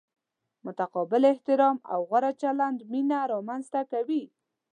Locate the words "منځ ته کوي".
3.47-4.23